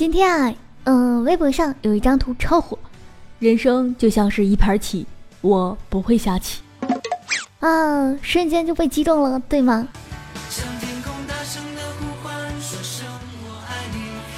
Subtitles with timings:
[0.00, 0.54] 今天啊，
[0.84, 2.78] 嗯，微博上有一张图超火，
[3.38, 5.06] 人生就像是一盘棋，
[5.42, 6.62] 我不会下棋。
[7.58, 9.86] 啊，瞬间就被击中了，对吗？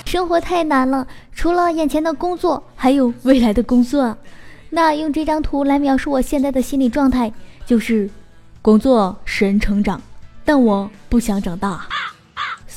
[0.05, 4.17] 生活太难了，除了眼前的工作，还有未来的工作。
[4.69, 7.33] 那用这张图来描述我现在的心理状态，
[7.65, 8.11] 就是
[8.61, 10.03] 工作使人成长，
[10.45, 11.87] 但我不想长大。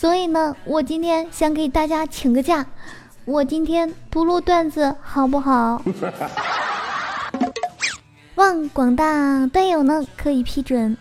[0.06, 2.64] 所以呢，我今天想给大家请个假，
[3.26, 5.82] 我今天不录段子，好不好？
[8.36, 10.96] 望广大段友呢可以批准。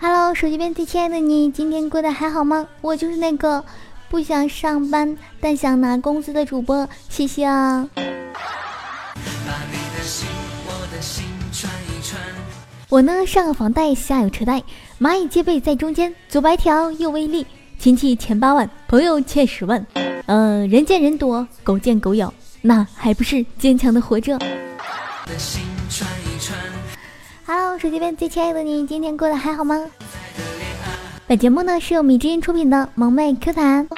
[0.00, 2.66] Hello，手机边最亲爱的你，今天过得还好吗？
[2.80, 3.62] 我就是那个
[4.08, 7.86] 不想上班但想拿工资的主播，谢谢啊。
[12.88, 14.62] 我呢上有房贷，下有车贷，
[14.98, 17.46] 蚂蚁借呗在中间，左白条右威力。
[17.78, 19.86] 亲戚欠八万，朋友欠十万，
[20.26, 24.38] 嗯，人见人躲，狗见狗咬，那还不是坚强的活着
[27.46, 29.84] ？Hello，手机边最亲爱的你，今天过得还好吗？
[31.28, 33.88] 本节目呢是由米之音出品的萌妹 Q 弹。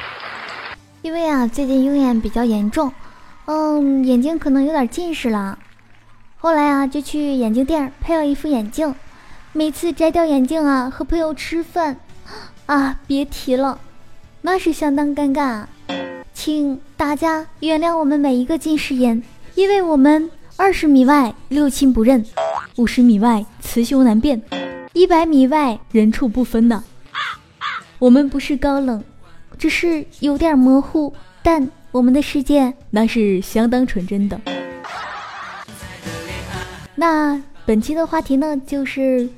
[1.03, 2.93] 因为啊，最近用眼比较严重，
[3.47, 5.59] 嗯，眼睛可能有点近视了。
[6.37, 8.95] 后来啊，就去眼镜店配了一副眼镜，
[9.53, 11.97] 每次摘掉眼镜啊，和朋友吃饭。
[12.67, 13.81] 啊，别提了，
[14.43, 15.65] 那是相当尴尬。
[16.35, 19.23] 请大家原谅我们每一个近视眼，
[19.55, 22.25] 因为我们二十米外六亲不认，
[22.77, 24.43] 五十米外雌雄难辨，
[24.93, 26.85] 一百米外人畜不分呢。
[27.99, 29.03] 我们不是高冷，
[29.59, 34.39] 只是有点模糊，但我们的世界那是相当纯真的。
[36.95, 39.29] 那本期的话题呢，就是，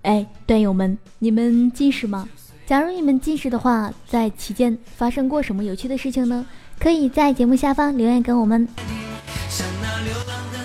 [0.00, 2.26] 哎，段友们，你们近视吗？
[2.66, 6.46] 假如你们近视的话，在期间发生过什么有趣的事情呢？
[6.78, 8.66] 可以在节目下方留言给我们，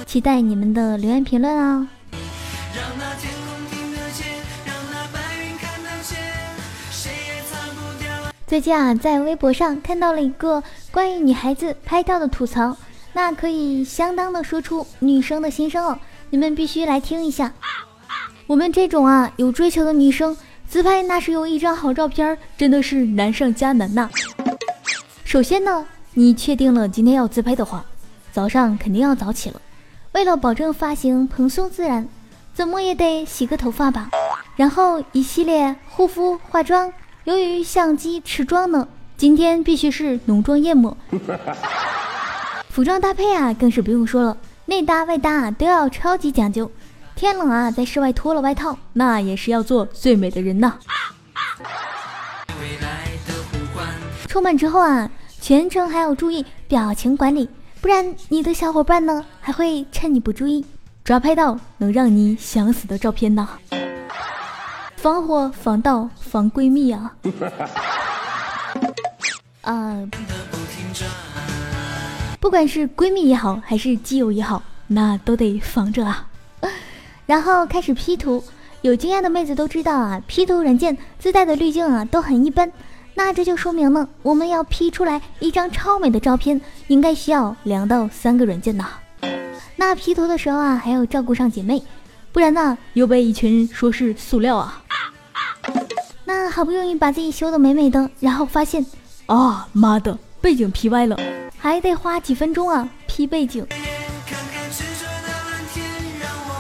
[0.06, 1.86] 期待你们的留言评论啊！
[8.48, 12.78] 最近啊，在微博上看到了一个关于女孩子拍照的吐槽，
[13.12, 16.00] 那可以相当的说出女生的心声哦，
[16.30, 17.54] 你们必须来听一下。
[18.48, 20.36] 我们这种啊有追求的女生。
[20.68, 24.10] 自拍那是有一张好照片，真的是难上加难呐。
[25.24, 25.86] 首先呢，
[26.16, 27.86] 你确定了今天要自拍的话，
[28.32, 29.62] 早上肯定要早起了，
[30.14, 32.08] 为了保证发型蓬松自然，
[32.54, 34.10] 怎么也得洗个头发吧。
[34.56, 36.92] 然后一系列护肤化妆，
[37.26, 40.98] 由于相机持妆呢，今天必须是浓妆艳抹。
[42.70, 44.36] 服装搭配啊，更是不用说了，
[44.66, 46.70] 内搭外搭都要超级讲究。
[47.16, 50.78] 天冷啊，在室外脱了外套，那也是要做最美的人呐。
[54.28, 55.10] 出门之后啊，
[55.40, 57.50] 全程还要注意表情管理，
[57.80, 60.66] 不然你的小伙伴呢还会趁你不注意
[61.06, 63.48] 抓拍到能让你想死的照片呢。
[64.98, 67.16] 防火防盗防闺蜜啊！
[69.62, 69.98] 啊，
[72.46, 76.28] 不管是闺蜜也好，还是基友也好，那都得防着啊。
[77.26, 78.44] 然后开始 P 图，
[78.84, 82.72] 有经验的妹子都知道啊，P 图软件自带的滤镜啊都很一般，
[83.16, 88.86] 那这就说明呢，我们要 P 出来一张超美的照片，应该需要两到三个软件呢。
[89.76, 91.82] 那 P 图的时候啊，还要照顾上姐妹，
[92.32, 94.84] 不然呢又被一群人说是塑料啊。
[96.26, 98.86] 那好不容易把自己修的美美的，然后发现，
[99.26, 101.18] 啊妈的，背景 P 歪了，
[101.66, 103.66] 还得花几分钟啊 P 背景。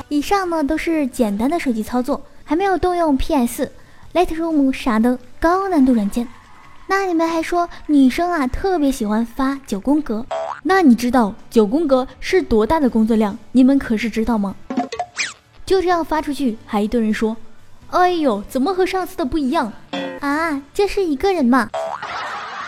[0.09, 3.71] 以上呢都是简单的手机操作，还没有动用 PS、
[4.15, 6.27] Lightroom 啥的高难度软件。
[6.87, 10.25] 那你们还说女生啊特别喜欢发九宫格？
[10.63, 13.37] 那你知道九宫格是多大的工作量？
[13.51, 14.55] 你们可是知道吗？
[15.67, 17.37] 就这样发出去，还一堆人说
[17.93, 19.71] ：“哎呦，怎么和上次的不一样
[20.21, 20.59] 啊？
[20.73, 21.69] 这是一个人吗？”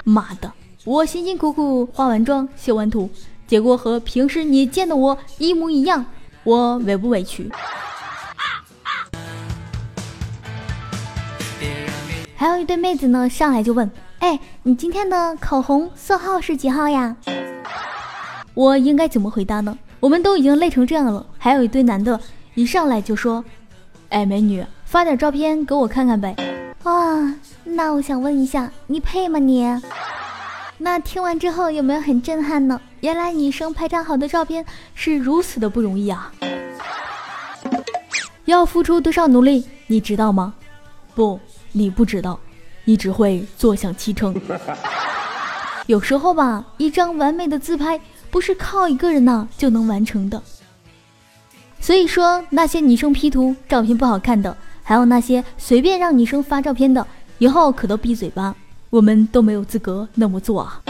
[0.06, 0.54] 妈的，
[0.88, 3.10] 我辛辛苦苦化完妆、修完图，
[3.45, 6.06] 结果和平时你见的我一模一样。
[6.45, 7.51] 我委不委屈？
[12.38, 17.18] 还有一对妹子呢，上来就问：“哎，你今天的口红色号是几号呀？”
[18.56, 19.78] 我应该怎么回答呢？
[20.00, 22.18] 我们都已经累成这样了，还有一堆男的，
[22.56, 23.44] 一上来就说
[24.07, 26.34] ：“哎，美女，发点照片给我看看呗。”
[26.84, 27.36] 啊，
[27.66, 29.66] 那我想问一下，你配吗你？
[30.79, 32.79] 那听完之后有没有很震撼呢？
[33.01, 34.63] 原来女生拍张好的照片
[34.94, 36.31] 是如此的不容易啊！
[38.45, 40.53] 要付出多少努力，你知道吗？
[41.15, 41.39] 不，
[41.71, 42.39] 你不知道，
[42.85, 44.39] 你只会坐享其成。
[45.88, 50.41] 有时候吧，一张完美的自拍不是靠一个人呢就能完成的。
[51.79, 57.06] 所以说，那些女生 P 图照片不好看的，还有那些随便让女生发照片的，
[57.39, 58.56] 以后可都闭嘴吧，
[58.89, 60.81] 我们都没有资格那么做啊。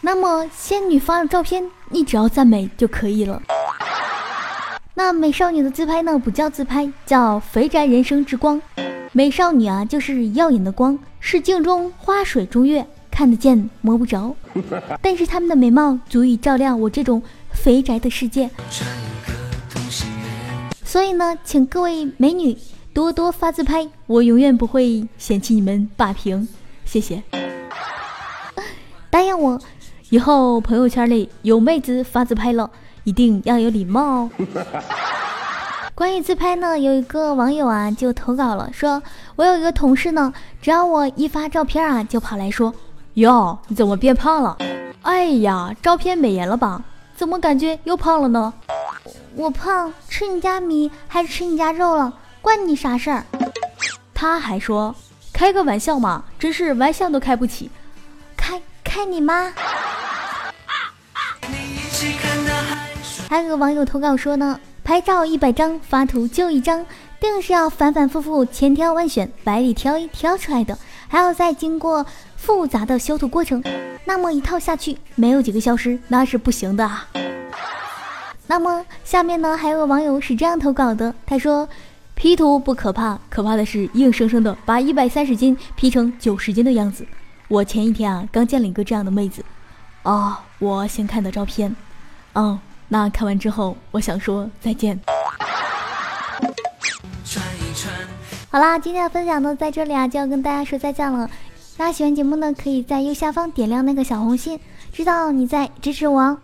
[0.00, 3.42] 那么，仙女发的照片，你只要赞美就可以了。
[4.94, 8.60] 那美少女的自拍呢，不叫自拍，叫肥宅人生之光。
[9.12, 14.34] 美少女啊，就是耀眼的光，是镜中花水中月，看得见摸不着。
[15.02, 18.48] 但是她们的美貌足以照亮我这种肥宅的世界。
[20.84, 22.56] 所以呢，请各位美女
[22.94, 26.46] 多多发自拍，我永远不会嫌弃你们霸屏，
[26.86, 27.22] 谢谢。
[29.10, 29.60] 答应我。
[30.08, 32.70] 以后朋友圈里有妹子发自拍了，
[33.02, 34.30] 一定要有礼貌哦。
[35.96, 39.02] 关于自拍呢，有一个网友啊就投稿了，说
[39.34, 42.72] 我有一个同事呢，只要我一发照片啊，就跑来说
[43.14, 44.56] ：“哟，你怎么变胖了？
[45.02, 46.80] 哎呀，照片美颜了吧？
[47.16, 48.54] 怎么感觉又胖了呢？
[49.34, 52.12] 我胖，吃你家米还是吃你家肉了？
[52.40, 53.24] 关你啥事儿？”
[54.14, 54.94] 他还说
[55.36, 57.70] ：“开个玩笑嘛，真是玩笑都开不起，
[58.38, 59.52] 开开你妈！”
[63.28, 66.86] 还有个网友投稿说呢，拍照一百张，发图就一张，
[67.20, 72.06] 定是要反反复复、千挑万选、百里挑一挑出来的，还要再经过
[72.36, 73.62] 复杂的修图过程，
[74.06, 77.06] 那么一套下去，没有几个小时那是不行的啊。
[78.46, 81.68] 那么下面呢，还有个网友是这样投稿的，他说
[82.16, 87.06] ：“P 图不可怕，可怕的是硬生生的把一百三十斤 P 成九十斤的样子。
[87.46, 89.44] 我前一天啊，刚见了一个这样的妹子。
[90.02, 91.76] 哦，我先看的照片，
[92.32, 92.58] 嗯。”
[92.88, 94.96] 那看完之后，我想说再见。
[98.48, 101.28] 好啦，今天的分享呢，在这里啊，就要跟大家说再见了。
[101.76, 104.60] 大家喜欢节目呢，可以在右下方点亮那个小红心，
[104.92, 106.38] 知道你在支持我哦。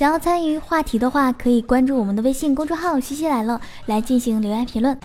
[0.00, 4.98] 想要参与话题的话，可以关注我们的微信公众号“西西来了”来进行留言评论。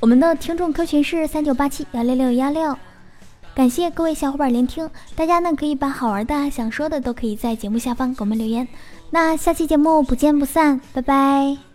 [0.00, 2.74] 我们的听众客群是三九八七幺六六幺六。
[3.54, 8.66] 感谢各位小伙伴聆听，大家呢可以把好玩的、想说的都可以在节目下方给我们留言。
[9.10, 11.69] 那下期节目不见不散，拜拜。